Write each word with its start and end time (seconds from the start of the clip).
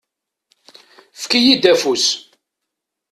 Fek-iyi-d 1.21 1.63
afus. 1.73 2.07